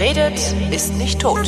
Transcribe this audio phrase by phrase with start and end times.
[0.00, 1.46] Wer redet, ist nicht tot.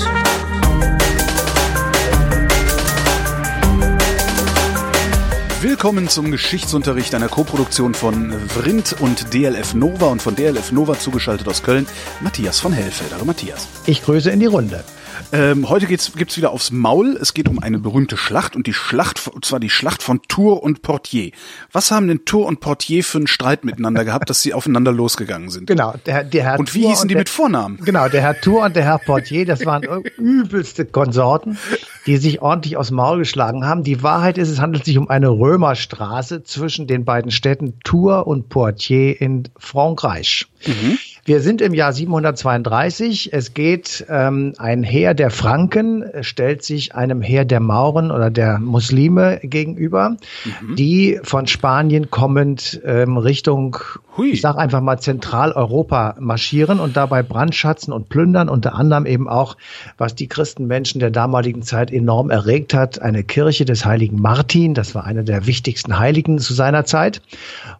[5.62, 11.48] Willkommen zum Geschichtsunterricht einer Koproduktion von Vrindt und DLF Nova und von DLF Nova zugeschaltet
[11.48, 11.86] aus Köln
[12.20, 13.14] Matthias von Hellfeld.
[13.14, 13.68] Hallo Matthias.
[13.86, 14.84] Ich grüße in die Runde.
[15.32, 17.16] Ähm, heute geht's, gibt's wieder aufs Maul.
[17.20, 20.60] Es geht um eine berühmte Schlacht und die Schlacht, und zwar die Schlacht von Tours
[20.60, 21.32] und Portier.
[21.72, 25.50] Was haben denn Tours und Portier für einen Streit miteinander gehabt, dass sie aufeinander losgegangen
[25.50, 25.66] sind?
[25.66, 27.78] Genau, der, der Herr Und wie hießen die der, mit Vornamen?
[27.84, 29.82] Genau, der Herr Tour und der Herr Portier, das waren
[30.16, 31.58] übelste Konsorten,
[32.06, 33.84] die sich ordentlich aus Maul geschlagen haben.
[33.84, 38.48] Die Wahrheit ist, es handelt sich um eine Römerstraße zwischen den beiden Städten Tours und
[38.48, 40.46] Poitiers in Frankreich.
[40.66, 40.98] Mhm.
[41.24, 43.32] Wir sind im Jahr 732.
[43.32, 48.58] Es geht ähm, ein Heer der Franken, stellt sich einem Heer der Mauren oder der
[48.58, 50.16] Muslime gegenüber,
[50.60, 50.74] Mhm.
[50.74, 53.76] die von Spanien kommend ähm, Richtung,
[54.16, 54.30] Hui.
[54.30, 59.56] ich sag einfach mal Zentraleuropa marschieren und dabei brandschatzen und plündern, unter anderem eben auch,
[59.98, 64.96] was die Christenmenschen der damaligen Zeit enorm erregt hat, eine Kirche des heiligen Martin, das
[64.96, 67.22] war einer der wichtigsten Heiligen zu seiner Zeit.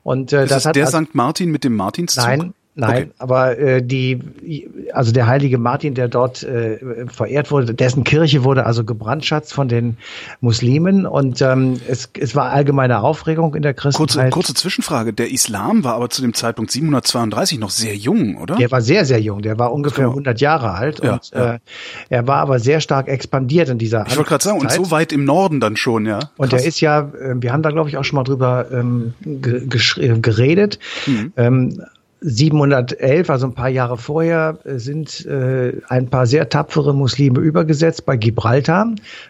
[0.05, 1.15] Und äh, Das, das, ist hat der St.
[1.15, 2.25] Martin mit dem Martinszug?
[2.25, 3.11] Nein, nein, Okay.
[3.19, 8.65] aber äh, die, also der heilige Martin, der dort äh, verehrt wurde, dessen Kirche wurde
[8.67, 9.97] also gebrandschatzt von den
[10.41, 14.33] Muslimen und ähm, es, es war allgemeine Aufregung in der Kurze, Christenheit.
[14.33, 15.13] kurze Zwischenfrage.
[15.13, 18.57] Der Islam war aber zu dem Zeitpunkt 732 noch sehr jung, oder?
[18.57, 19.43] Der war sehr, sehr jung.
[19.43, 20.13] Der war ungefähr Genau.
[20.13, 21.55] 100 Jahre alt Ja, und ja.
[21.55, 21.59] Äh,
[22.09, 25.13] er war aber sehr stark expandiert in dieser ich wollte gerade sagen, und so weit
[25.13, 26.19] im Norden dann schon, ja.
[26.37, 26.61] Und Krass.
[26.63, 30.19] der ist ja, äh, wir haben da glaube ich auch schon mal drüber ähm, äh,
[30.19, 30.79] geredet.
[31.07, 31.33] Mhm.
[31.37, 31.83] Ähm,
[32.23, 38.07] 711, also ein paar Jahre vorher, äh, sind äh, ein paar sehr tapfere Muslime übergesetzt
[38.07, 38.87] bei Gibraltar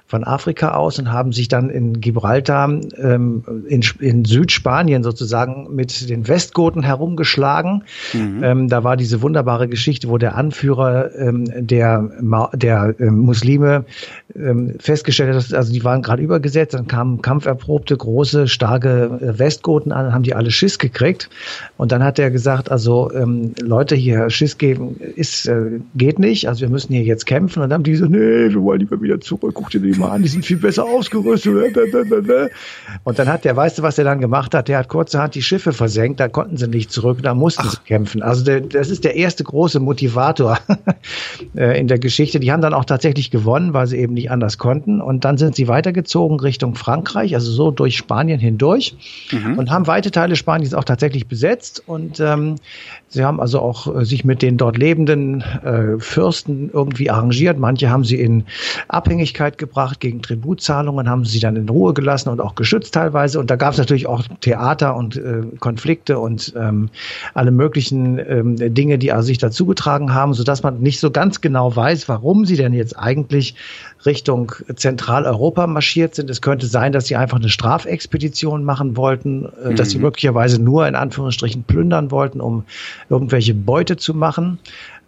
[0.07, 6.09] von Afrika aus und haben sich dann in Gibraltar ähm, in, in Südspanien sozusagen mit
[6.09, 7.85] den Westgoten herumgeschlagen.
[8.43, 12.11] Ähm, da war diese wunderbare Geschichte, wo der Anführer ähm, der,
[12.55, 13.85] der ähm, Muslime
[14.37, 19.39] ähm, festgestellt hat, dass, also die waren gerade übergesetzt, dann kamen kampferprobte, große, starke äh,
[19.39, 21.29] Westgoten an, haben die alle Schiss gekriegt.
[21.77, 26.49] Und dann hat er gesagt, also ähm, Leute hier Schiss geben ist äh, geht nicht,
[26.49, 27.63] also wir müssen hier jetzt kämpfen.
[27.63, 30.11] Und dann haben die so, nee, wir wollen lieber wieder zurück, guck dir die mal
[30.11, 31.53] an, die sind viel besser ausgerüstet.
[33.05, 34.69] Und dann hat der, weißt du, was er dann gemacht hat?
[34.69, 38.23] Der hat kurzerhand die Schiffe versenkt, da konnten sie nicht zurück, da mussten sie kämpfen.
[38.23, 40.59] Also der, das ist der erste große Motivator
[41.57, 42.41] äh, in der Geschichte.
[42.41, 45.01] Die haben dann auch tatsächlich gewonnen, weil sie eben nicht anders konnten.
[45.01, 48.97] Und dann sind sie weitergezogen Richtung Frankreich, also so durch Spanien hindurch
[49.57, 51.83] und haben weite Teile Spaniens auch tatsächlich besetzt.
[51.87, 52.57] Und ähm,
[53.13, 57.59] sie haben also auch äh, sich mit den dort lebenden äh, Fürsten irgendwie arrangiert.
[57.59, 58.45] Manche haben sie in
[58.89, 63.39] Abhängigkeit gebracht gegen Tributzahlungen, haben sie dann in Ruhe gelassen und auch geschützt teilweise.
[63.39, 66.89] Und da gab es natürlich auch Theater und äh, Konflikte und ähm,
[67.35, 71.75] alle möglichen ähm, Dinge, die also sich dazugetragen haben, sodass man nicht so ganz genau
[71.75, 73.55] weiß, warum sie denn jetzt eigentlich
[74.07, 76.31] Richtung Zentraleuropa marschiert sind.
[76.31, 80.87] Es könnte sein, dass sie einfach eine Strafexpedition machen wollten, äh, dass sie möglicherweise nur
[80.89, 82.65] in Anführungsstrichen plündern wollten, um
[83.13, 84.59] irgendwelche Beute zu machen.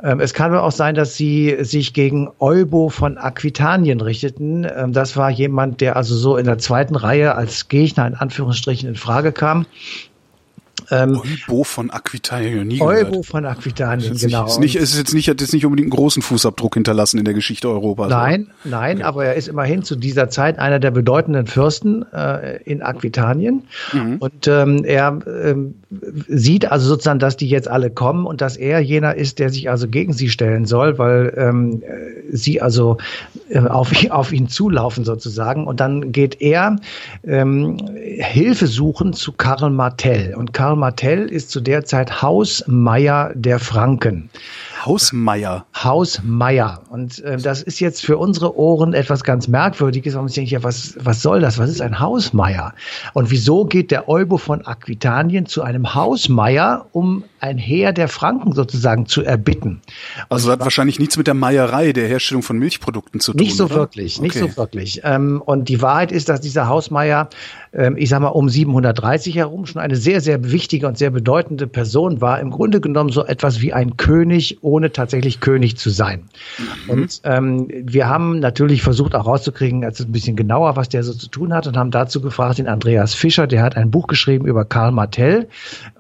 [0.03, 4.65] Ähm, Es kann aber auch sein, dass sie sich gegen Eubo von Aquitanien richteten.
[4.77, 8.89] Ähm, Das war jemand, der also so in der zweiten Reihe als Gegner in Anführungsstrichen
[8.89, 9.67] in Frage kam.
[10.91, 13.09] Ähm, Eubo von Aquitanien, nie gehört.
[13.09, 14.47] Eubo von Aquitanien, genau.
[14.47, 17.35] Ist, nicht, ist jetzt nicht, hat jetzt nicht unbedingt einen großen Fußabdruck hinterlassen in der
[17.35, 18.11] Geschichte Europas.
[18.11, 22.83] Nein, nein, aber er ist immerhin zu dieser Zeit einer der bedeutenden Fürsten äh, in
[22.83, 23.65] Aquitanien.
[24.21, 25.75] Und ähm, er ähm,
[26.29, 29.71] sieht also sozusagen, dass die jetzt alle kommen und dass er jener ist, der sich
[29.71, 32.99] also gegen sie stellen soll, weil ähm, äh, sie also
[33.49, 35.67] äh, auf, auf ihn zulaufen sozusagen.
[35.67, 36.77] Und dann geht er
[37.25, 40.35] ähm, Hilfe suchen zu Karl Martell.
[40.35, 44.31] Und Karl Martell ist zu der Zeit Hausmeier der Franken.
[44.85, 45.65] Hausmeier.
[45.75, 46.83] Haus Meier.
[46.91, 50.15] Und äh, das ist jetzt für unsere Ohren etwas ganz Merkwürdiges.
[50.15, 51.59] Und ich denke, ja, was, was soll das?
[51.59, 52.75] Was ist ein Hausmeier?
[53.15, 58.53] Und wieso geht der Eubo von Aquitanien zu einem Hausmeier, um ein Heer der Franken
[58.53, 59.83] sozusagen zu erbitten?
[60.31, 63.41] Also hat wahrscheinlich nichts mit der Meierei, der Herstellung von Milchprodukten zu tun.
[63.41, 63.75] Nicht so oder?
[63.75, 64.49] wirklich, nicht Okay.
[64.51, 65.03] so wirklich.
[65.05, 67.29] Ähm, und die Wahrheit ist, dass dieser Hausmeier,
[67.75, 71.67] ähm, ich sag mal, um 730 herum schon eine sehr, sehr wichtige und sehr bedeutende
[71.67, 72.41] Person war.
[72.41, 76.25] Im Grunde genommen so etwas wie ein König, ohne tatsächlich König zu sein.
[76.89, 81.13] Und ähm, wir haben natürlich versucht auch rauszukriegen, also ein bisschen genauer, was der so
[81.13, 84.47] zu tun hat und haben dazu gefragt den Andreas Fischer, der hat ein Buch geschrieben
[84.47, 85.49] über Karl Martell,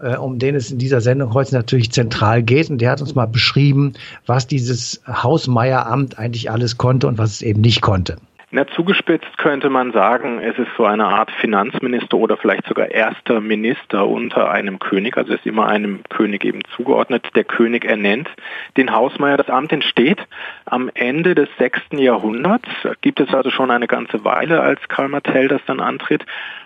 [0.00, 2.70] äh, um den es in dieser Sendung heute natürlich zentral geht.
[2.70, 3.94] Und der hat uns mal beschrieben,
[4.26, 8.16] was dieses Hausmeieramt eigentlich alles konnte und was es eben nicht konnte.
[8.56, 13.40] Na, zugespitzt könnte man sagen, es ist so eine Art Finanzminister oder vielleicht sogar erster
[13.40, 17.26] Minister unter einem König, also ist immer einem König eben zugeordnet.
[17.34, 18.30] Der König ernennt
[18.76, 19.38] den Hausmeier.
[19.38, 20.24] Das Amt entsteht
[20.66, 22.68] am Ende des sechsten Jahrhunderts,
[23.00, 26.24] gibt es also schon eine ganze Weile, als Karl Martell das dann antritt.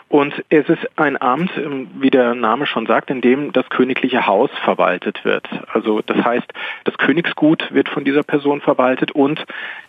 [0.09, 4.27] Und es ist ein Amt, ähm, wie der Name schon sagt, in dem das königliche
[4.27, 5.47] Haus verwaltet wird.
[5.73, 6.51] Also das heißt,
[6.85, 9.45] das Königsgut wird von dieser Person verwaltet und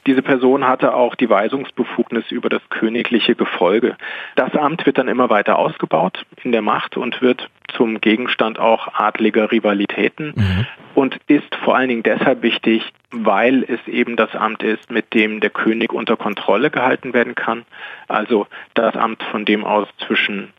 [0.06, 3.96] diese Person hatte auch die Weisungsbefugnis über das königliche Gefolge.
[4.36, 8.88] Das Amt wird dann immer weiter ausgebaut in der Macht und wird zum Gegenstand auch
[8.94, 10.66] adliger Rivalitäten mhm.
[10.96, 15.40] und ist vor allen Dingen deshalb wichtig, weil es eben das Amt ist, mit dem
[15.40, 17.66] der König unter Kontrolle gehalten werden kann.
[18.08, 20.54] Also das Amt, von dem aus zwischen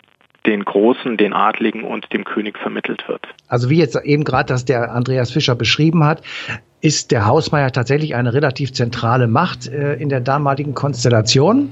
[0.46, 3.26] den Großen, den Adligen und dem König vermittelt wird.
[3.48, 6.22] Also wie jetzt eben gerade das der Andreas Fischer beschrieben hat,
[6.80, 11.70] ist der Hausmeier tatsächlich eine relativ zentrale Macht äh, in der damaligen Konstellation.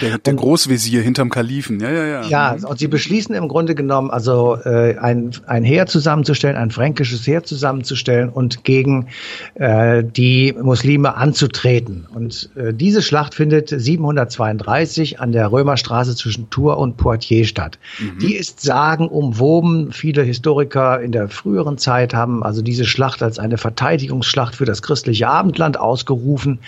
[0.00, 2.22] Der, der Großvisier hinterm Kalifen, ja, ja, ja.
[2.22, 2.64] Ja, mhm.
[2.64, 7.44] und sie beschließen im Grunde genommen, also äh, ein, ein Heer zusammenzustellen, ein fränkisches Heer
[7.44, 9.08] zusammenzustellen und gegen
[9.54, 12.06] äh, die Muslime anzutreten.
[12.12, 17.78] Und äh, diese Schlacht findet 732 an der Römerstraße zwischen Tours und Poitiers statt.
[17.98, 18.18] Mhm.
[18.18, 19.92] Die ist sagenumwoben.
[19.92, 24.82] Viele Historiker in der früheren Zeit haben also diese Schlacht als eine Verteidigungsschlacht für das
[24.82, 26.60] christliche Abendland ausgerufen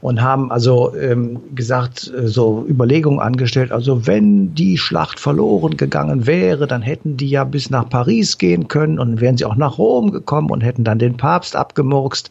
[0.00, 3.72] und haben also ähm, gesagt, äh, so Überlegungen angestellt.
[3.72, 8.68] Also wenn die Schlacht verloren gegangen wäre, dann hätten die ja bis nach Paris gehen
[8.68, 12.30] können und wären sie auch nach Rom gekommen und hätten dann den Papst abgemurkst.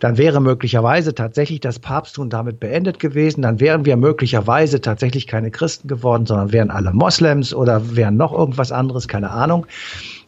[0.00, 3.42] Dann wäre möglicherweise tatsächlich das Papsttum damit beendet gewesen.
[3.42, 8.32] Dann wären wir möglicherweise tatsächlich keine Christen geworden, sondern wären alle Moslems oder wären noch
[8.32, 9.66] irgendwas anderes, keine Ahnung.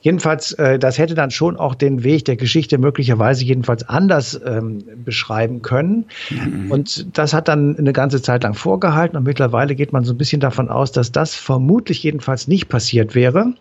[0.07, 4.85] Jedenfalls, äh, das hätte dann schon auch den Weg der Geschichte möglicherweise jedenfalls anders ähm,
[5.05, 6.05] beschreiben können.
[6.31, 6.71] Mhm.
[6.71, 10.17] Und das hat dann eine ganze Zeit lang vorgehalten und mittlerweile geht man so ein
[10.17, 13.55] bisschen davon aus, dass das vermutlich jedenfalls nicht passiert wäre,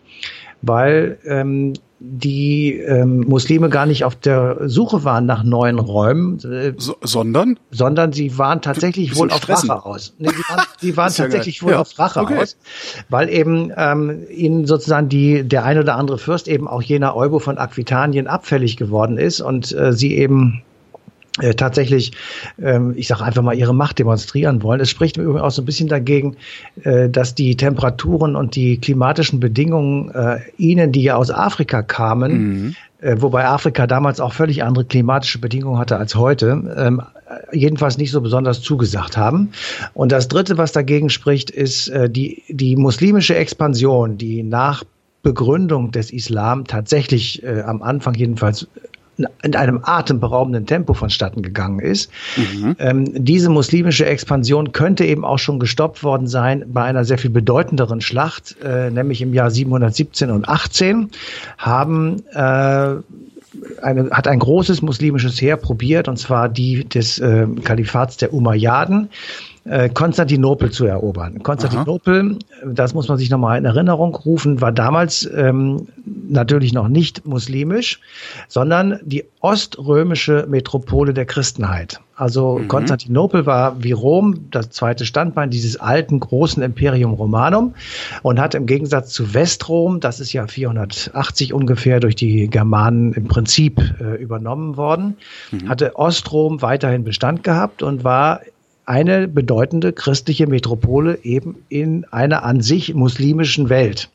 [0.62, 6.74] weil ähm, die ähm, Muslime gar nicht auf der Suche waren nach neuen Räumen, äh,
[6.76, 10.14] so, sondern sondern sie waren tatsächlich wohl auf Rache aus.
[10.18, 11.80] Nee, sie waren, sie waren tatsächlich ja wohl ja.
[11.80, 12.38] auf Rache okay.
[12.38, 12.58] aus,
[13.08, 17.38] weil eben ähm, ihnen sozusagen die der ein oder andere Fürst eben auch jener Eubo
[17.38, 20.62] von Aquitanien abfällig geworden ist und äh, sie eben
[21.40, 22.12] äh, tatsächlich,
[22.60, 24.80] ähm, ich sage einfach mal, ihre Macht demonstrieren wollen.
[24.80, 26.36] Es spricht übrigens auch so ein bisschen dagegen,
[26.82, 32.32] äh, dass die Temperaturen und die klimatischen Bedingungen äh, ihnen, die ja aus Afrika kamen,
[32.32, 32.74] mhm.
[33.00, 37.02] äh, wobei Afrika damals auch völlig andere klimatische Bedingungen hatte als heute, ähm,
[37.52, 39.50] jedenfalls nicht so besonders zugesagt haben.
[39.94, 44.84] Und das Dritte, was dagegen spricht, ist äh, die, die muslimische Expansion, die nach
[45.22, 48.68] Begründung des Islam tatsächlich äh, am Anfang jedenfalls
[49.42, 52.10] in einem atemberaubenden Tempo vonstatten gegangen ist.
[52.36, 52.76] Mhm.
[52.78, 57.30] Ähm, diese muslimische Expansion könnte eben auch schon gestoppt worden sein bei einer sehr viel
[57.30, 61.10] bedeutenderen Schlacht, äh, nämlich im Jahr 717 und 18
[61.56, 62.96] haben äh,
[63.82, 69.08] eine, hat ein großes muslimisches Heer probiert, und zwar die des äh, Kalifats der Umayyaden,
[69.92, 71.42] Konstantinopel zu erobern.
[71.42, 72.70] Konstantinopel, Aha.
[72.72, 78.00] das muss man sich nochmal in Erinnerung rufen, war damals ähm, natürlich noch nicht muslimisch,
[78.48, 82.00] sondern die oströmische Metropole der Christenheit.
[82.14, 82.68] Also mhm.
[82.68, 87.74] Konstantinopel war wie Rom das zweite Standbein dieses alten großen Imperium Romanum
[88.22, 93.28] und hat im Gegensatz zu Westrom, das ist ja 480 ungefähr durch die Germanen im
[93.28, 95.16] Prinzip äh, übernommen worden,
[95.50, 95.68] mhm.
[95.68, 98.40] hatte Ostrom weiterhin Bestand gehabt und war
[98.86, 104.10] eine bedeutende christliche Metropole eben in einer an sich muslimischen Welt.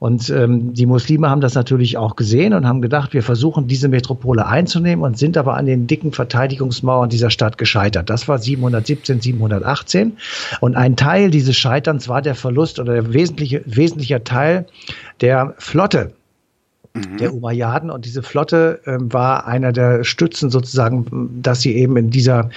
[0.00, 3.88] Und ähm, die Muslime haben das natürlich auch gesehen und haben gedacht, wir versuchen diese
[3.88, 8.10] Metropole einzunehmen und sind aber an den dicken Verteidigungsmauern dieser Stadt gescheitert.
[8.10, 10.16] Das war 717, 718.
[10.60, 14.66] Und ein Teil dieses Scheiterns war der Verlust oder der wesentliche, wesentlicher Teil
[15.20, 16.12] der Flotte
[16.98, 17.16] Mhm.
[17.18, 17.90] der Umayyaden.
[17.90, 22.50] Und diese Flotte ähm, war einer der Stützen sozusagen, dass sie eben in dieser,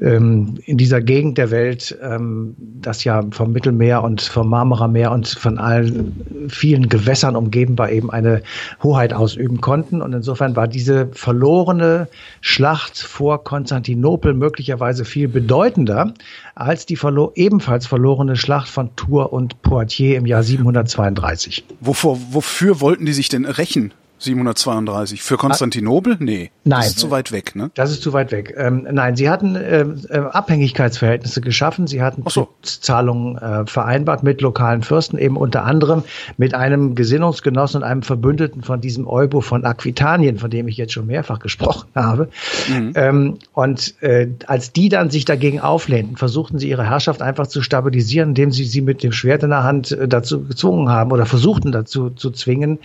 [0.00, 5.28] ähm, in dieser Gegend der Welt, ähm, das ja vom Mittelmeer und vom Marmarameer und
[5.28, 8.42] von allen vielen Gewässern umgeben war, eben eine
[8.82, 10.02] Hoheit ausüben konnten.
[10.02, 12.08] Und insofern war diese verlorene
[12.40, 16.14] Schlacht vor Konstantinopel möglicherweise viel bedeutender
[16.54, 21.64] als die verlo ebenfalls verlorene Schlacht von Tours und Poitiers im Jahr 732.
[21.80, 23.81] Wovor, wofür wollten die sich denn rächen?
[24.22, 25.22] 732.
[25.22, 26.16] Für Konstantinopel?
[26.20, 26.50] Nee.
[26.64, 26.80] Nein.
[26.80, 27.70] Das ist zu weit weg, ne?
[27.74, 28.54] Das ist zu weit weg.
[28.56, 31.86] Ähm, nein, sie hatten äh, äh, Abhängigkeitsverhältnisse geschaffen.
[31.86, 32.48] Sie hatten so.
[32.62, 36.04] Zahlungen äh, vereinbart mit lokalen Fürsten, eben unter anderem
[36.36, 40.92] mit einem Gesinnungsgenossen und einem Verbündeten von diesem Eubo von Aquitanien, von dem ich jetzt
[40.92, 42.28] schon mehrfach gesprochen habe.
[42.68, 42.92] Mhm.
[42.94, 47.60] Ähm, und äh, als die dann sich dagegen auflehnten, versuchten sie ihre Herrschaft einfach zu
[47.62, 51.26] stabilisieren, indem sie sie mit dem Schwert in der Hand äh, dazu gezwungen haben oder
[51.26, 52.78] versuchten dazu zu zwingen,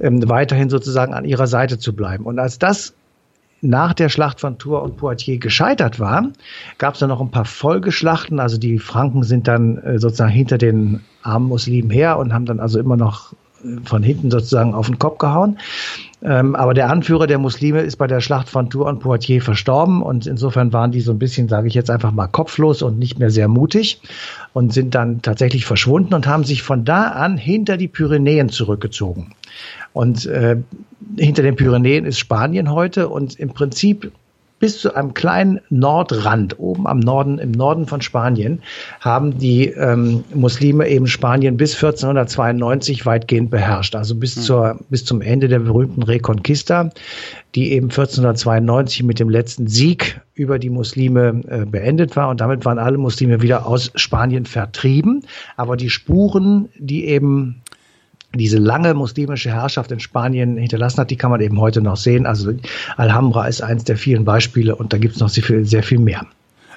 [0.00, 2.24] ähm, weiterhin so sozusagen an ihrer Seite zu bleiben.
[2.24, 2.94] Und als das
[3.62, 6.28] nach der Schlacht von Tours und Poitiers gescheitert war,
[6.78, 8.38] gab es dann noch ein paar Folgeschlachten.
[8.40, 12.60] Also die Franken sind dann äh, sozusagen hinter den armen Muslimen her und haben dann
[12.60, 13.32] also immer noch
[13.64, 15.58] äh, von hinten sozusagen auf den Kopf gehauen.
[16.22, 20.02] Ähm, aber der Anführer der Muslime ist bei der Schlacht von Tours und Poitiers verstorben
[20.02, 23.18] und insofern waren die so ein bisschen, sage ich jetzt einfach mal, kopflos und nicht
[23.18, 24.00] mehr sehr mutig
[24.52, 29.34] und sind dann tatsächlich verschwunden und haben sich von da an hinter die Pyrenäen zurückgezogen.
[29.96, 30.58] Und äh,
[31.16, 34.12] hinter den Pyrenäen ist Spanien heute und im Prinzip
[34.58, 38.60] bis zu einem kleinen Nordrand, oben am Norden, im Norden von Spanien,
[39.00, 43.96] haben die ähm, Muslime eben Spanien bis 1492 weitgehend beherrscht.
[43.96, 44.40] Also bis, mhm.
[44.42, 46.90] zur, bis zum Ende der berühmten Reconquista,
[47.54, 52.28] die eben 1492 mit dem letzten Sieg über die Muslime äh, beendet war.
[52.28, 55.22] Und damit waren alle Muslime wieder aus Spanien vertrieben.
[55.56, 57.62] Aber die Spuren, die eben
[58.38, 62.26] diese lange muslimische Herrschaft in Spanien hinterlassen hat, die kann man eben heute noch sehen.
[62.26, 62.52] Also
[62.96, 65.98] Alhambra ist eins der vielen Beispiele und da gibt es noch sehr viel, sehr viel
[65.98, 66.26] mehr.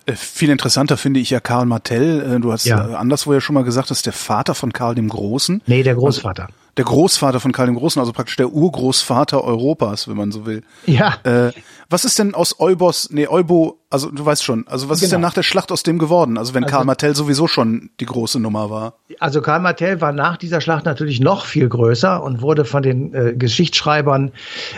[0.06, 2.36] Äh, viel interessanter finde ich ja Karl Martell.
[2.36, 2.90] Äh, du hast ja.
[2.90, 5.62] Äh, anderswo ja schon mal gesagt, das ist der Vater von Karl dem Großen.
[5.68, 6.44] Nee, der Großvater.
[6.44, 10.46] Also, der Großvater von Karl dem Großen, also praktisch der Urgroßvater Europas, wenn man so
[10.46, 10.64] will.
[10.86, 11.16] Ja.
[11.24, 11.52] Äh,
[11.90, 15.06] was ist denn aus Eubos, nee, Eubo, also du weißt schon, also was genau.
[15.06, 16.38] ist denn nach der Schlacht aus dem geworden?
[16.38, 18.99] Also wenn also, Karl Martell sowieso schon die große Nummer war.
[19.20, 23.14] Also Karl Martell war nach dieser Schlacht natürlich noch viel größer und wurde von den
[23.14, 24.32] äh, Geschichtsschreibern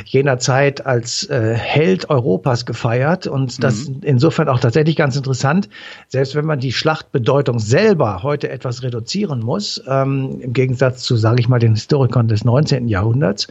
[0.05, 4.01] jener Zeit als äh, Held Europas gefeiert und das mhm.
[4.01, 5.69] insofern auch tatsächlich ganz interessant.
[6.07, 11.39] Selbst wenn man die Schlachtbedeutung selber heute etwas reduzieren muss, ähm, im Gegensatz zu, sage
[11.39, 12.87] ich mal, den Historikern des 19.
[12.87, 13.47] Jahrhunderts,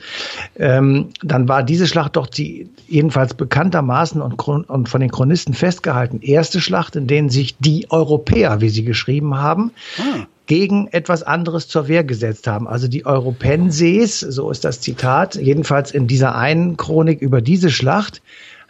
[0.56, 6.20] ähm, dann war diese Schlacht doch die jedenfalls bekanntermaßen und, und von den Chronisten festgehalten
[6.20, 11.68] erste Schlacht, in denen sich die Europäer, wie sie geschrieben haben, ah gegen etwas anderes
[11.68, 12.66] zur Wehr gesetzt haben.
[12.66, 18.20] Also die Europenses, so ist das Zitat, jedenfalls in dieser einen Chronik über diese Schlacht,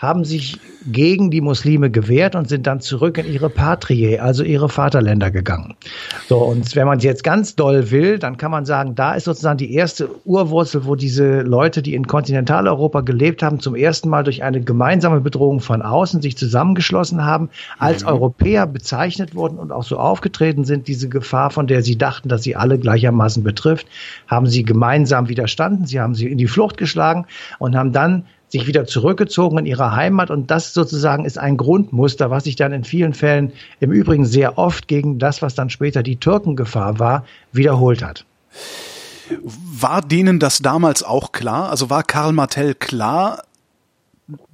[0.00, 0.58] haben sich
[0.90, 5.76] gegen die Muslime gewehrt und sind dann zurück in ihre Patrie, also ihre Vaterländer gegangen.
[6.26, 9.24] So, und wenn man es jetzt ganz doll will, dann kann man sagen, da ist
[9.24, 14.24] sozusagen die erste Urwurzel, wo diese Leute, die in Kontinentaleuropa gelebt haben, zum ersten Mal
[14.24, 18.08] durch eine gemeinsame Bedrohung von außen sich zusammengeschlossen haben, als mhm.
[18.08, 20.88] Europäer bezeichnet wurden und auch so aufgetreten sind.
[20.88, 23.86] Diese Gefahr, von der sie dachten, dass sie alle gleichermaßen betrifft,
[24.26, 25.84] haben sie gemeinsam widerstanden.
[25.84, 27.26] Sie haben sie in die Flucht geschlagen
[27.58, 32.30] und haben dann sich wieder zurückgezogen in ihre Heimat und das sozusagen ist ein Grundmuster,
[32.30, 36.02] was sich dann in vielen Fällen im Übrigen sehr oft gegen das, was dann später
[36.02, 38.24] die Türkengefahr war, wiederholt hat.
[39.42, 41.70] War denen das damals auch klar?
[41.70, 43.44] Also war Karl Martell klar,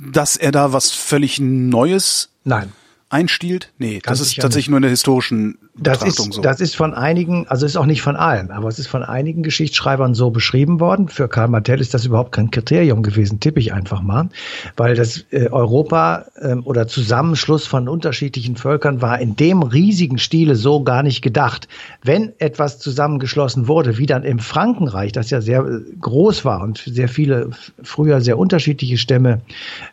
[0.03, 2.73] dass er da was völlig Neues Nein
[3.09, 3.73] einstiehlt?
[3.79, 4.71] Nee, Ganz das ist tatsächlich nicht.
[4.71, 6.41] nur in der historischen das ist, so.
[6.41, 9.43] Das ist von einigen, also ist auch nicht von allen, aber es ist von einigen
[9.43, 11.09] Geschichtsschreibern so beschrieben worden.
[11.09, 14.31] Für Karl Martell ist das überhaupt kein Kriterium gewesen, tippe ich einfach mal,
[14.77, 20.57] weil das äh, Europa ähm, oder Zusammenschluss von unterschiedlichen Völkern war in dem riesigen Stile
[20.57, 21.69] so gar nicht gedacht.
[22.03, 26.79] Wenn etwas zusammengeschlossen wurde, wie dann im Frankenreich, das ja sehr äh, groß war und
[26.87, 27.51] sehr viele
[27.83, 29.43] früher sehr unterschiedliche Stämme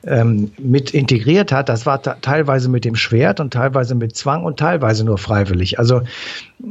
[0.06, 4.58] ähm, mit integriert hat, das war teilweise mit dem Schwert und teilweise mit Zwang und
[4.58, 5.73] teilweise nur freiwillig.
[5.80, 6.02] Also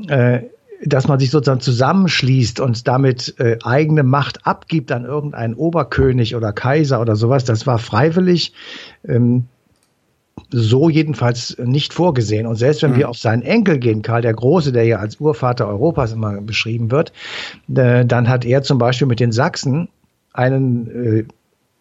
[0.08, 0.40] äh,
[0.84, 6.52] dass man sich sozusagen zusammenschließt und damit äh, eigene Macht abgibt an irgendeinen Oberkönig oder
[6.52, 8.52] Kaiser oder sowas, das war freiwillig.
[9.06, 9.44] Ähm,
[10.50, 12.46] so jedenfalls nicht vorgesehen.
[12.46, 12.96] Und selbst wenn mhm.
[12.96, 16.90] wir auf seinen Enkel gehen, Karl der Große, der ja als Urvater Europas immer beschrieben
[16.90, 17.12] wird,
[17.74, 19.88] äh, dann hat er zum Beispiel mit den Sachsen
[20.32, 21.24] einen äh,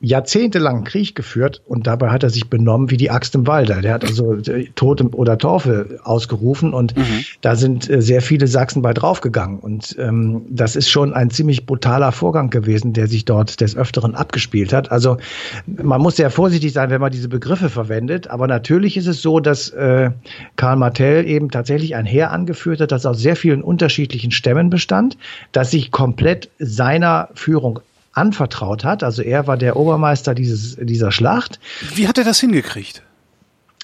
[0.02, 3.82] jahrzehntelang Krieg geführt und dabei hat er sich benommen wie die Axt im Walde.
[3.82, 7.24] Der hat also äh, Tod oder Teufel ausgerufen und mhm.
[7.42, 9.60] da sind äh, sehr viele Sachsen bei draufgegangen.
[9.60, 14.16] Und ähm, das ist schon ein ziemlich brutaler Vorgang gewesen, der sich dort des Öfteren
[14.16, 14.92] abgespielt hat.
[14.92, 15.18] Also
[15.66, 18.28] man muss sehr vorsichtig sein, wenn man diese Begriffe verwendet.
[18.28, 20.10] Aber natürlich ist es so, dass äh,
[20.56, 25.18] Karl Martell eben tatsächlich ein Heer angeführt hat, das aus sehr vielen unterschiedlichen Stämmen bestand,
[25.52, 27.82] das sich komplett seiner Führung
[28.14, 29.04] anvertraut hat.
[29.04, 31.60] Also er war der Obermeister dieses, dieser Schlacht.
[31.96, 33.04] Wie hat er das hingekriegt?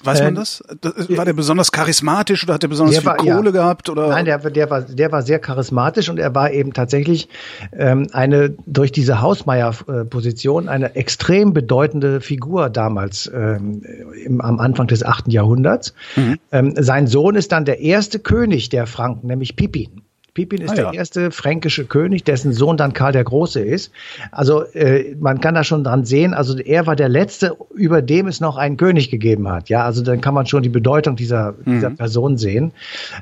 [0.04, 0.62] Weiß man ähm, das?
[1.08, 3.50] War der besonders charismatisch oder hat er besonders viel war, Kohle ja.
[3.50, 3.88] gehabt?
[3.88, 4.08] Oder?
[4.08, 7.28] Nein, der, der, war, der war sehr charismatisch und er war eben tatsächlich
[7.76, 13.82] ähm, eine durch diese Hausmeier-Position eine extrem bedeutende Figur damals ähm,
[14.24, 15.94] im, am Anfang des achten Jahrhunderts.
[16.14, 16.38] Mhm.
[16.52, 20.02] Ähm, sein Sohn ist dann der erste König der Franken, nämlich Pippin.
[20.34, 20.90] Pippin ist ah, ja.
[20.90, 23.92] der erste fränkische König, dessen Sohn dann Karl der Große ist.
[24.30, 28.28] Also äh, man kann da schon dran sehen, also er war der letzte, über dem
[28.28, 29.68] es noch einen König gegeben hat.
[29.68, 31.74] Ja, also dann kann man schon die Bedeutung dieser, mhm.
[31.74, 32.72] dieser Person sehen.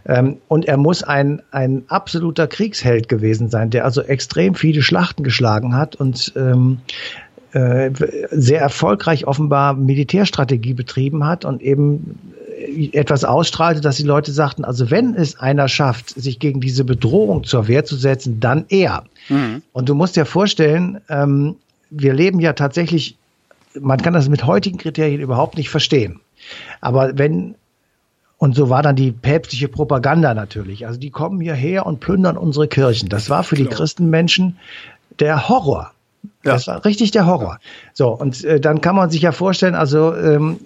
[0.04, 5.22] Ähm, und er muss ein, ein absoluter Kriegsheld gewesen sein, der also extrem viele Schlachten
[5.22, 6.78] geschlagen hat und ähm,
[7.52, 7.90] äh,
[8.30, 12.18] sehr erfolgreich offenbar Militärstrategie betrieben hat und eben
[12.92, 17.44] etwas ausstrahlte, dass die Leute sagten, also wenn es einer schafft, sich gegen diese Bedrohung
[17.44, 19.04] zur Wehr zu setzen, dann er.
[19.28, 19.62] Mhm.
[19.72, 21.56] Und du musst dir vorstellen, ähm,
[21.90, 23.16] wir leben ja tatsächlich,
[23.78, 26.20] man kann das mit heutigen Kriterien überhaupt nicht verstehen.
[26.80, 27.54] Aber wenn
[28.38, 30.86] und so war dann die päpstliche Propaganda natürlich.
[30.86, 33.08] Also die kommen hierher und plündern unsere Kirchen.
[33.08, 34.58] Das war für die Christenmenschen
[35.20, 35.92] der Horror.
[36.46, 36.52] Ja.
[36.52, 37.58] Das war richtig der Horror.
[37.92, 40.58] So, und äh, dann kann man sich ja vorstellen, also ähm,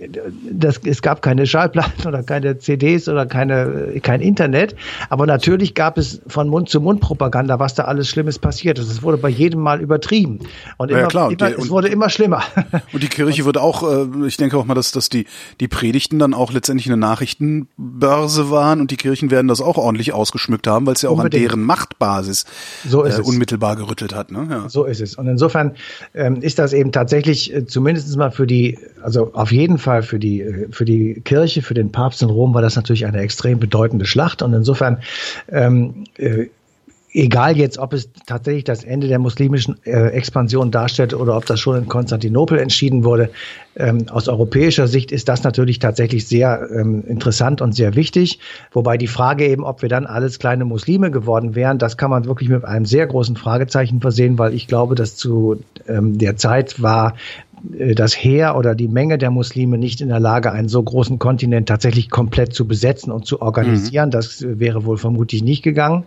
[0.51, 4.77] das, es gab keine Schallplatten oder keine CDs oder keine, äh, kein Internet,
[5.09, 8.91] aber natürlich gab es von Mund-zu-Mund-Propaganda, was da alles Schlimmes passiert ist.
[8.91, 10.41] Es wurde bei jedem Mal übertrieben.
[10.77, 11.31] Und, immer, ja, klar.
[11.31, 12.43] Immer, die, es wurde immer schlimmer.
[12.93, 15.27] Und die Kirche wird auch, äh, ich denke auch mal, dass, dass die,
[15.61, 20.13] die Predigten dann auch letztendlich eine Nachrichtenbörse waren und die Kirchen werden das auch ordentlich
[20.13, 21.45] ausgeschmückt haben, weil es ja auch Unbedingt.
[21.45, 22.45] an deren Machtbasis
[22.87, 24.31] so äh, unmittelbar gerüttelt hat.
[24.31, 24.47] Ne?
[24.51, 24.69] Ja.
[24.69, 25.15] So ist es.
[25.15, 25.70] Und insofern
[26.15, 30.19] ähm, ist das eben tatsächlich äh, zumindest mal für die, also auf jeden Fall für
[30.19, 33.59] die, äh, für die Kirche, für den Papst in Rom war das natürlich eine extrem
[33.59, 34.43] bedeutende Schlacht.
[34.43, 34.99] Und insofern
[35.49, 36.47] ähm, äh,
[37.12, 41.59] egal jetzt, ob es tatsächlich das Ende der muslimischen äh, Expansion darstellt oder ob das
[41.61, 43.31] schon in Konstantinopel entschieden wurde,
[43.76, 48.38] ähm, aus europäischer Sicht ist das natürlich tatsächlich sehr ähm, interessant und sehr wichtig.
[48.73, 52.26] Wobei die Frage eben, ob wir dann alles kleine Muslime geworden wären, das kann man
[52.26, 56.81] wirklich mit einem sehr großen Fragezeichen versehen, weil ich glaube, dass zu ähm, der Zeit
[56.81, 57.14] war
[57.76, 61.19] äh, das Heer oder die Menge der Muslime nicht in der Lage, einen so großen
[61.19, 64.11] Kontinent tatsächlich komplett zu besetzen und zu organisieren.
[64.11, 64.12] Mhm.
[64.12, 66.05] Das wäre wohl vermutlich nicht gegangen.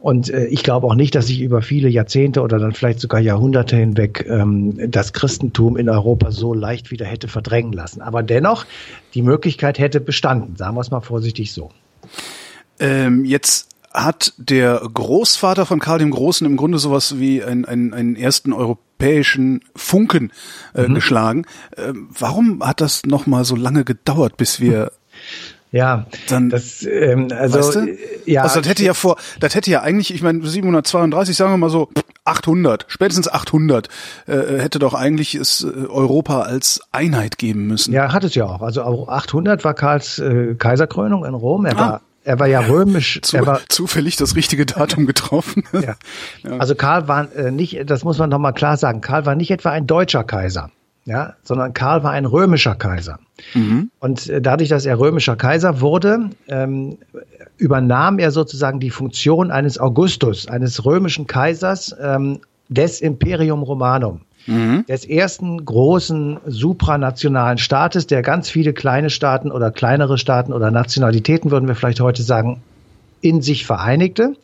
[0.00, 3.20] Und äh, ich glaube auch nicht, dass sich über viele Jahrzehnte oder dann vielleicht sogar
[3.20, 8.02] Jahrhunderte hinweg ähm, das Christentum in Europa so leicht wieder hätte verdrängen lassen.
[8.02, 8.66] Aber dennoch,
[9.14, 11.70] die Möglichkeit hätte bestanden, sagen wir es mal vorsichtig so.
[12.78, 17.94] Ähm, jetzt hat der Großvater von Karl dem Großen im Grunde sowas wie einen, einen,
[17.94, 20.32] einen ersten europäischen Funken
[20.74, 20.94] äh, mhm.
[20.94, 21.46] geschlagen.
[21.78, 24.92] Ähm, warum hat das noch mal so lange gedauert, bis wir
[25.76, 27.96] ja, dann das, ähm, also weißt du?
[28.24, 31.58] ja, also das hätte ja vor, das hätte ja eigentlich, ich meine 732, sagen wir
[31.58, 31.90] mal so
[32.24, 33.88] 800, spätestens 800
[34.26, 37.92] äh, hätte doch eigentlich es äh, Europa als Einheit geben müssen.
[37.92, 38.62] Ja, hat es ja auch.
[38.62, 41.66] Also auch 800 war Karls äh, Kaiserkrönung in Rom.
[41.66, 41.80] Er ah.
[41.80, 43.20] war er war ja römisch.
[43.22, 45.62] Zu, er war, zufällig das richtige Datum getroffen.
[45.72, 45.80] ja.
[46.42, 46.56] ja.
[46.58, 49.52] Also Karl war äh, nicht, das muss man noch mal klar sagen, Karl war nicht
[49.52, 50.70] etwa ein deutscher Kaiser
[51.06, 53.20] ja, sondern Karl war ein römischer Kaiser.
[53.54, 53.90] Mhm.
[54.00, 56.98] Und äh, dadurch, dass er römischer Kaiser wurde, ähm,
[57.56, 64.22] übernahm er sozusagen die Funktion eines Augustus, eines römischen Kaisers ähm, des Imperium Romanum.
[64.46, 64.84] Mhm.
[64.88, 71.52] Des ersten großen supranationalen Staates, der ganz viele kleine Staaten oder kleinere Staaten oder Nationalitäten,
[71.52, 72.62] würden wir vielleicht heute sagen,
[73.20, 74.34] in sich vereinigte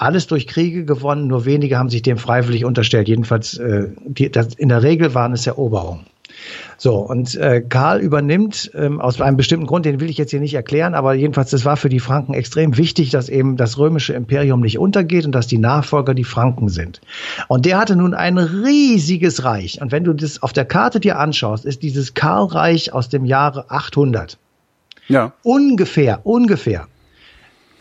[0.00, 3.06] alles durch Kriege gewonnen, nur wenige haben sich dem freiwillig unterstellt.
[3.06, 6.06] Jedenfalls, äh, die, das, in der Regel waren es Eroberungen.
[6.78, 10.40] So, und äh, Karl übernimmt ähm, aus einem bestimmten Grund, den will ich jetzt hier
[10.40, 14.14] nicht erklären, aber jedenfalls, das war für die Franken extrem wichtig, dass eben das römische
[14.14, 17.02] Imperium nicht untergeht und dass die Nachfolger die Franken sind.
[17.48, 19.82] Und der hatte nun ein riesiges Reich.
[19.82, 23.70] Und wenn du das auf der Karte dir anschaust, ist dieses Karlreich aus dem Jahre
[23.70, 24.38] 800.
[25.08, 25.34] Ja.
[25.42, 26.86] Ungefähr, ungefähr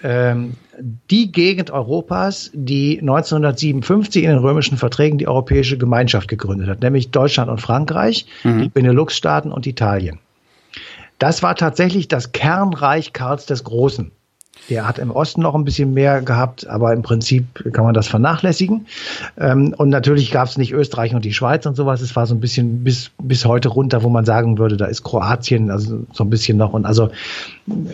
[0.04, 6.82] ähm, die Gegend Europas, die 1957 in den römischen Verträgen die Europäische Gemeinschaft gegründet hat,
[6.82, 8.64] nämlich Deutschland und Frankreich, mhm.
[8.64, 10.20] die Benelux-Staaten und Italien.
[11.18, 14.12] Das war tatsächlich das Kernreich Karls des Großen.
[14.70, 18.08] Der hat im Osten noch ein bisschen mehr gehabt, aber im Prinzip kann man das
[18.08, 18.86] vernachlässigen.
[19.38, 22.02] Ähm, und natürlich gab es nicht Österreich und die Schweiz und sowas.
[22.02, 25.04] Es war so ein bisschen bis, bis heute runter, wo man sagen würde, da ist
[25.04, 26.74] Kroatien, also so ein bisschen noch.
[26.74, 27.10] Und also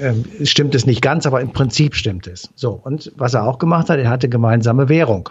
[0.01, 2.49] ähm, stimmt es nicht ganz, aber im Prinzip stimmt es.
[2.55, 5.29] So, und was er auch gemacht hat, er hatte gemeinsame Währung.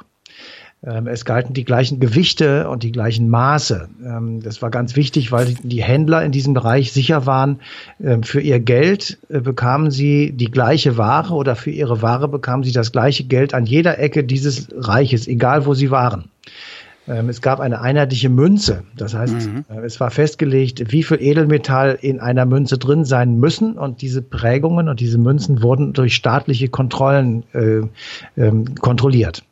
[0.87, 3.89] Ähm, es galten die gleichen Gewichte und die gleichen Maße.
[4.05, 7.61] Ähm, das war ganz wichtig, weil die Händler in diesem Bereich sicher waren,
[8.03, 12.65] ähm, für ihr Geld äh, bekamen sie die gleiche Ware oder für ihre Ware bekamen
[12.65, 16.31] sie das gleiche Geld an jeder Ecke dieses Reiches, egal wo sie waren.
[17.07, 18.85] Es gab eine einheitliche Münze.
[18.97, 19.67] Das heißt, mhm.
[19.69, 23.77] Äh, es war festgelegt, wie viel Edelmetall in einer Münze drin sein müssen.
[23.77, 27.83] Und diese Prägungen und diese Münzen wurden durch staatliche Kontrollen äh,
[28.81, 29.45] kontrolliert.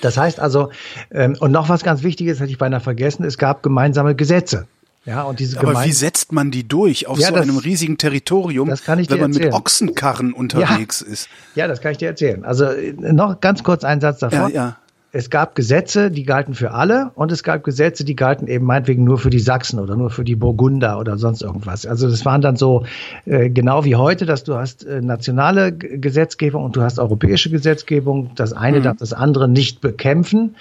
[0.00, 0.70] Das heißt also,
[1.10, 4.66] ähm, und noch was ganz Wichtiges, hätte ich beinahe vergessen, es gab gemeinsame Gesetze.
[5.06, 7.96] Ja, und diese Aber wie setzt man die durch auf ja, so das, einem riesigen
[7.96, 9.46] Territorium, das kann ich dir wenn man erzählen.
[9.46, 11.12] mit Ochsenkarren unterwegs ja.
[11.12, 11.28] ist?
[11.54, 12.44] Ja, das kann ich dir erzählen.
[12.44, 14.38] Also äh, noch ganz kurz ein Satz davon.
[14.38, 14.76] Ja, ja
[15.12, 19.02] es gab Gesetze, die galten für alle und es gab Gesetze, die galten eben meinetwegen
[19.02, 21.84] nur für die Sachsen oder nur für die Burgunder oder sonst irgendwas.
[21.84, 22.84] Also das waren dann so
[23.26, 28.30] äh, genau wie heute, dass du hast äh, nationale Gesetzgebung und du hast europäische Gesetzgebung.
[28.36, 28.82] Das eine mhm.
[28.84, 30.54] darf das andere nicht bekämpfen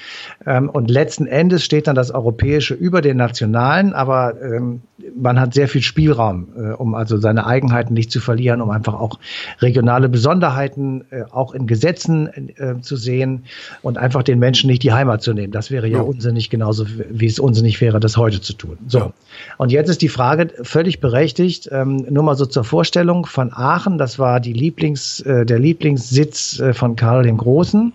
[0.46, 4.82] ähm, und letzten Endes steht dann das Europäische über den nationalen, aber ähm,
[5.16, 8.96] man hat sehr viel Spielraum, äh, um also seine Eigenheiten nicht zu verlieren, um einfach
[8.96, 9.20] auch
[9.60, 13.46] regionale Besonderheiten äh, auch in Gesetzen äh, zu sehen
[13.82, 15.52] und einfach den Menschen nicht die Heimat zu nehmen.
[15.52, 16.04] Das wäre ja, ja.
[16.04, 18.78] unsinnig, genauso wie es unsinnig wäre, das heute zu tun.
[18.88, 19.00] So.
[19.00, 19.14] Ja.
[19.58, 23.98] Und jetzt ist die Frage völlig berechtigt, ähm, nur mal so zur Vorstellung von Aachen,
[23.98, 27.94] das war die Lieblings, äh, der Lieblingssitz äh, von Karl dem Großen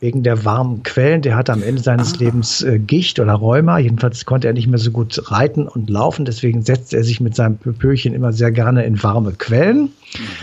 [0.00, 1.22] wegen der warmen Quellen.
[1.22, 2.16] Der hatte am Ende seines ah.
[2.18, 3.78] Lebens äh, Gicht oder Rheuma.
[3.78, 6.24] Jedenfalls konnte er nicht mehr so gut reiten und laufen.
[6.24, 9.92] Deswegen setzte er sich mit seinem Pöpöchen immer sehr gerne in warme Quellen.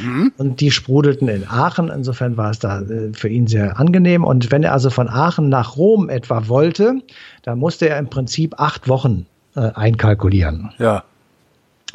[0.01, 0.31] Mhm.
[0.37, 1.89] Und die sprudelten in Aachen.
[1.89, 4.23] Insofern war es da äh, für ihn sehr angenehm.
[4.23, 7.01] Und wenn er also von Aachen nach Rom etwa wollte,
[7.41, 10.71] dann musste er im Prinzip acht Wochen äh, einkalkulieren.
[10.77, 11.03] Ja.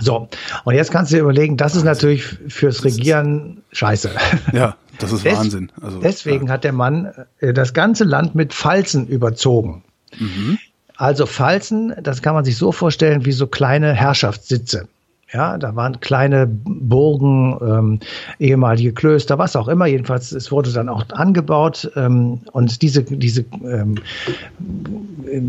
[0.00, 0.28] So,
[0.64, 4.11] und jetzt kannst du dir überlegen, das ist natürlich fürs Regieren scheiße.
[4.52, 5.70] Ja, das ist Des, Wahnsinn.
[5.81, 6.55] Also, deswegen ja.
[6.55, 9.85] hat der Mann äh, das ganze Land mit Falzen überzogen.
[10.18, 10.59] Mhm.
[10.96, 14.88] Also Falzen, das kann man sich so vorstellen wie so kleine Herrschaftssitze.
[15.33, 18.01] Ja, da waren kleine Burgen, ähm,
[18.38, 19.87] ehemalige Klöster, was auch immer.
[19.87, 21.90] Jedenfalls, es wurde dann auch angebaut.
[21.97, 23.95] Ähm, und diese, diese ähm,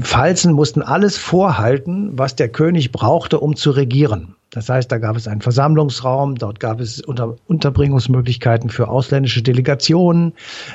[0.01, 4.35] Falzen mussten alles vorhalten, was der König brauchte, um zu regieren.
[4.53, 10.33] Das heißt, da gab es einen Versammlungsraum, dort gab es Unter Unterbringungsmöglichkeiten für ausländische Delegationen,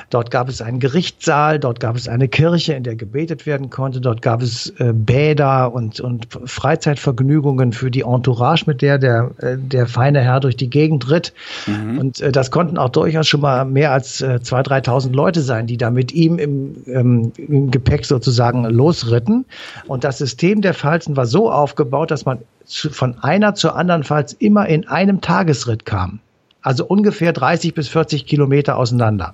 [0.09, 4.01] dort gab es einen Gerichtssaal, dort gab es eine Kirche, in der gebetet werden konnte,
[4.01, 9.57] dort gab es äh, Bäder und, und Freizeitvergnügungen für die Entourage, mit der der, äh,
[9.57, 11.33] der feine Herr durch die Gegend ritt.
[11.65, 11.99] Mhm.
[11.99, 15.67] Und äh, das konnten auch durchaus schon mal mehr als äh, 2.000, 3.000 Leute sein,
[15.67, 19.45] die da mit ihm im, ähm, im Gepäck sozusagen losritten.
[19.87, 24.03] Und das System der Falzen war so aufgebaut, dass man zu, von einer zur anderen
[24.03, 26.19] Falls immer in einem Tagesritt kam.
[26.61, 29.33] Also ungefähr 30 bis 40 Kilometer auseinander.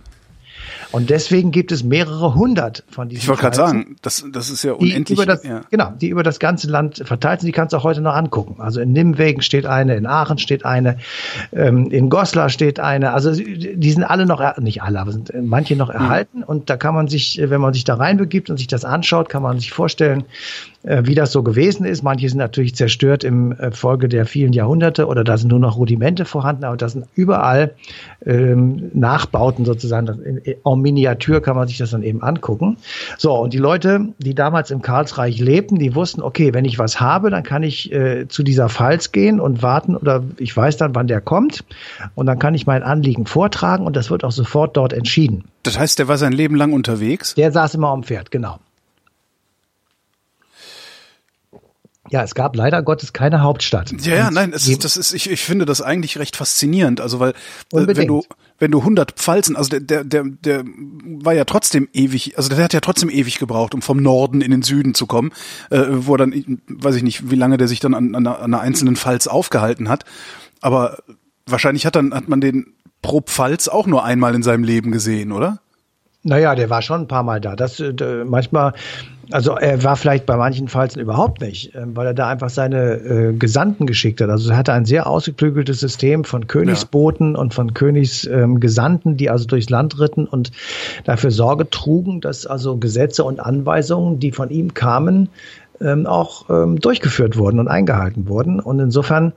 [0.92, 3.24] Und deswegen gibt es mehrere hundert von diesen.
[3.24, 5.20] Ich wollte gerade sagen, das, das ist ja unendlich.
[5.20, 5.62] Die das, ja.
[5.70, 7.48] Genau, die über das ganze Land verteilt sind.
[7.48, 8.62] Die kannst du auch heute noch angucken.
[8.62, 10.98] Also in Nimwegen steht eine, in Aachen steht eine,
[11.52, 13.12] ähm, in Goslar steht eine.
[13.14, 15.96] Also die sind alle noch, nicht alle, aber sind manche noch mhm.
[15.96, 16.38] erhalten.
[16.40, 16.44] Mhm.
[16.44, 19.44] Und da kann man sich, wenn man sich da reinbegibt und sich das anschaut, kann
[19.44, 22.04] man sich vorstellen, äh, wie das so gewesen ist.
[22.04, 25.78] Manche sind natürlich zerstört im äh, Folge der vielen Jahrhunderte oder da sind nur noch
[25.78, 27.74] Rudimente vorhanden, aber das sind überall
[28.26, 30.08] ähm, Nachbauten sozusagen.
[30.24, 32.78] In, en Miniatur kann man sich das dann eben angucken.
[33.18, 37.02] So, und die Leute, die damals im Karlsreich lebten, die wussten, okay, wenn ich was
[37.02, 40.94] habe, dann kann ich äh, zu dieser Pfalz gehen und warten oder ich weiß dann,
[40.96, 41.64] wann der kommt
[42.14, 45.46] und dann kann ich mein Anliegen vortragen und das wird auch sofort dort entschieden.
[45.64, 47.34] Das heißt, der war sein Leben lang unterwegs?
[47.34, 48.60] Der saß immer am Pferd, genau.
[52.10, 53.92] Ja, es gab leider Gottes keine Hauptstadt.
[54.02, 57.02] Ja, ja, nein, es das ist, ich, ich finde das eigentlich recht faszinierend.
[57.02, 57.34] Also weil
[57.72, 57.98] Unbedingt.
[57.98, 58.24] wenn du
[58.60, 62.64] wenn du 100 Pfalzen, also der der der der war ja trotzdem ewig, also der
[62.64, 65.32] hat ja trotzdem ewig gebraucht, um vom Norden in den Süden zu kommen,
[65.72, 68.38] äh, wo er dann, weiß ich nicht, wie lange der sich dann an, an, einer,
[68.38, 70.06] an einer einzelnen Pfalz aufgehalten hat,
[70.62, 71.00] aber
[71.48, 75.32] wahrscheinlich hat dann hat man den pro Pfalz auch nur einmal in seinem Leben gesehen,
[75.32, 75.60] oder?
[76.28, 77.56] Naja, der war schon ein paar Mal da.
[77.56, 78.74] Das äh, manchmal,
[79.32, 82.94] also er war vielleicht bei manchen Falzen überhaupt nicht, äh, weil er da einfach seine
[82.94, 84.30] äh, Gesandten geschickt hat.
[84.30, 87.40] Also er hatte ein sehr ausgeklügeltes System von Königsboten ja.
[87.40, 90.52] und von Königsgesandten, ähm, die also durchs Land ritten und
[91.04, 95.30] dafür Sorge trugen, dass also Gesetze und Anweisungen, die von ihm kamen,
[95.82, 98.60] ähm, auch ähm, durchgeführt wurden und eingehalten wurden.
[98.60, 99.34] Und insofern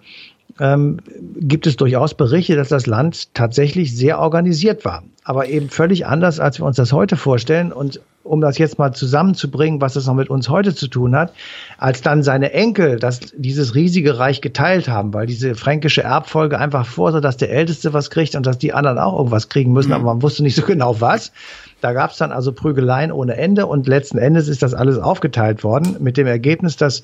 [0.60, 0.98] ähm,
[1.36, 5.02] gibt es durchaus Berichte, dass das Land tatsächlich sehr organisiert war.
[5.24, 7.72] Aber eben völlig anders, als wir uns das heute vorstellen.
[7.72, 11.32] Und um das jetzt mal zusammenzubringen, was das noch mit uns heute zu tun hat,
[11.78, 16.86] als dann seine Enkel das, dieses riesige Reich geteilt haben, weil diese fränkische Erbfolge einfach
[16.86, 19.94] vorsah, dass der Älteste was kriegt und dass die anderen auch irgendwas kriegen müssen, mhm.
[19.94, 21.32] aber man wusste nicht so genau was.
[21.80, 25.62] Da gab es dann also Prügeleien ohne Ende und letzten Endes ist das alles aufgeteilt
[25.62, 27.02] worden mit dem Ergebnis, dass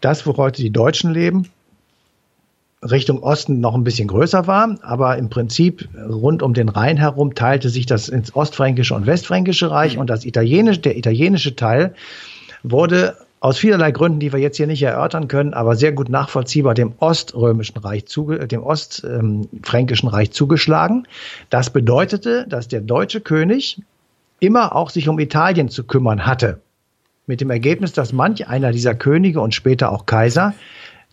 [0.00, 1.48] das, wo heute die Deutschen leben,
[2.90, 7.34] Richtung Osten noch ein bisschen größer war, aber im Prinzip rund um den Rhein herum
[7.34, 10.02] teilte sich das ins Ostfränkische und Westfränkische Reich mhm.
[10.02, 11.94] und das italienische, der italienische Teil
[12.62, 16.72] wurde aus vielerlei Gründen, die wir jetzt hier nicht erörtern können, aber sehr gut nachvollziehbar
[16.72, 21.06] dem Oströmischen Reich, zuge dem Ostfränkischen Reich zugeschlagen.
[21.50, 23.82] Das bedeutete, dass der deutsche König
[24.40, 26.60] immer auch sich um Italien zu kümmern hatte.
[27.26, 30.54] Mit dem Ergebnis, dass manch einer dieser Könige und später auch Kaiser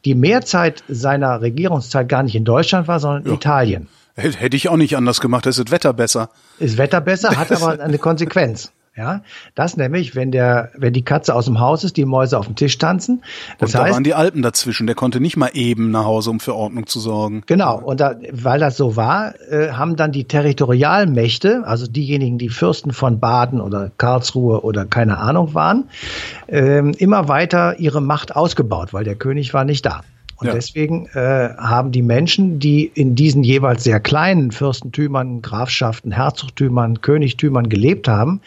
[0.05, 3.35] die Mehrzeit seiner Regierungszeit gar nicht in Deutschland war, sondern in ja.
[3.35, 3.87] Italien.
[4.15, 6.29] Hätte ich auch nicht anders gemacht, ist das Wetter besser.
[6.59, 8.71] Ist Wetter besser, hat aber eine Konsequenz.
[9.01, 9.23] Ja,
[9.55, 12.55] das nämlich, wenn der, wenn die Katze aus dem Haus ist, die Mäuse auf dem
[12.55, 13.23] Tisch tanzen.
[13.57, 14.85] Das und da heißt, waren die Alpen dazwischen.
[14.85, 17.41] Der konnte nicht mal eben nach Hause, um für Ordnung zu sorgen.
[17.47, 17.79] Genau.
[17.79, 22.93] Und da, weil das so war, äh, haben dann die Territorialmächte, also diejenigen, die Fürsten
[22.93, 25.85] von Baden oder Karlsruhe oder keine Ahnung waren,
[26.45, 30.01] äh, immer weiter ihre Macht ausgebaut, weil der König war nicht da.
[30.41, 30.53] Und ja.
[30.55, 37.69] deswegen äh, haben die Menschen, die in diesen jeweils sehr kleinen Fürstentümern, Grafschaften, Herzogtümern, Königtümern
[37.69, 38.41] gelebt haben,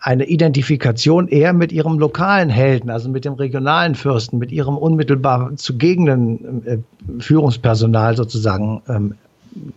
[0.00, 5.56] eine Identifikation eher mit ihrem lokalen Helden, also mit dem regionalen Fürsten, mit ihrem unmittelbar
[5.56, 6.78] zugegenden äh,
[7.20, 9.14] Führungspersonal sozusagen ähm,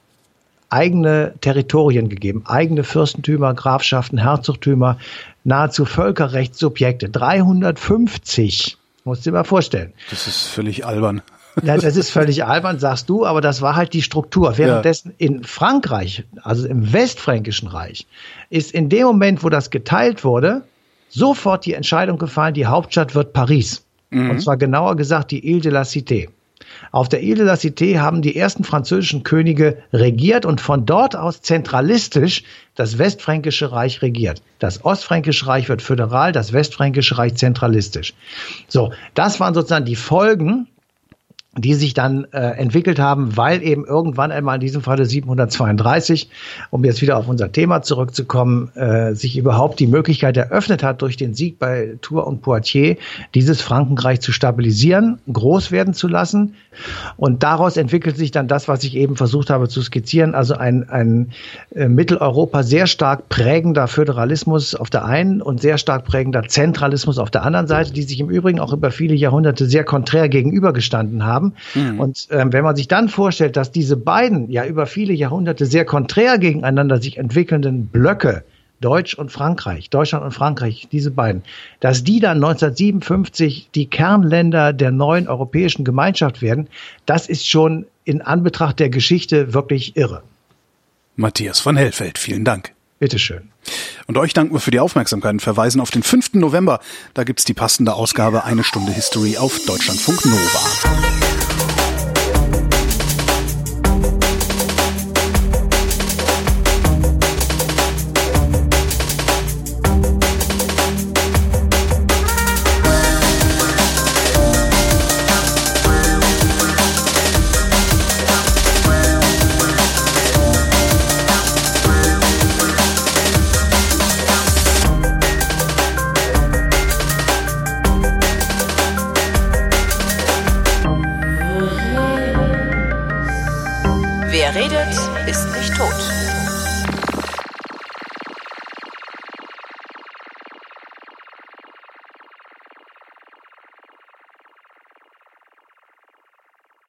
[0.69, 4.97] eigene Territorien gegeben, eigene Fürstentümer, Grafschaften, Herzogtümer,
[5.43, 7.10] nahezu Völkerrechtssubjekte.
[7.10, 8.77] 350.
[9.03, 9.93] Musst du dir mal vorstellen.
[10.10, 11.21] Das ist völlig albern.
[11.63, 14.58] Ja, das ist völlig albern, sagst du, aber das war halt die Struktur.
[14.58, 15.27] Währenddessen ja.
[15.27, 18.05] in Frankreich, also im Westfränkischen Reich,
[18.49, 20.63] ist in dem Moment, wo das geteilt wurde,
[21.10, 23.84] sofort die Entscheidung gefallen, die Hauptstadt wird Paris.
[24.12, 24.32] Mhm.
[24.32, 26.29] Und zwar genauer gesagt die Ile de la Cité.
[26.91, 31.15] Auf der Ile de la Cité haben die ersten französischen Könige regiert und von dort
[31.15, 32.43] aus zentralistisch
[32.75, 34.41] das Westfränkische Reich regiert.
[34.60, 38.13] Das Ostfränkische Reich wird föderal, das Westfränkische Reich zentralistisch.
[38.67, 40.67] So, das waren sozusagen die Folgen
[41.61, 46.29] die sich dann äh, entwickelt haben, weil eben irgendwann einmal in diesem Falle 732,
[46.69, 51.17] um jetzt wieder auf unser Thema zurückzukommen, äh, sich überhaupt die Möglichkeit eröffnet hat, durch
[51.17, 52.97] den Sieg bei Tours und Poitiers
[53.33, 56.55] dieses Frankenreich zu stabilisieren, groß werden zu lassen.
[57.17, 60.89] Und daraus entwickelt sich dann das, was ich eben versucht habe zu skizzieren, also ein,
[60.89, 61.31] ein
[61.75, 67.31] äh, Mitteleuropa sehr stark prägender Föderalismus auf der einen und sehr stark prägender Zentralismus auf
[67.31, 71.48] der anderen Seite, die sich im Übrigen auch über viele Jahrhunderte sehr konträr gegenübergestanden haben
[71.49, 71.93] haben.
[71.93, 71.99] Mhm.
[71.99, 75.85] Und ähm, wenn man sich dann vorstellt, dass diese beiden ja über viele Jahrhunderte sehr
[75.85, 78.43] konträr gegeneinander sich entwickelnden Blöcke,
[78.81, 81.43] Deutsch und Frankreich, Deutschland und Frankreich, diese beiden,
[81.81, 86.67] dass die dann 1957 die Kernländer der neuen europäischen Gemeinschaft werden,
[87.05, 90.23] das ist schon in Anbetracht der Geschichte wirklich irre.
[91.17, 92.73] Matthias von Hellfeld, vielen Dank.
[92.99, 93.48] Bitteschön.
[94.08, 96.34] Und euch danken wir für die Aufmerksamkeit und verweisen auf den 5.
[96.34, 96.79] November.
[97.13, 101.68] Da gibt's die passende Ausgabe Eine Stunde History auf Deutschlandfunk Nova.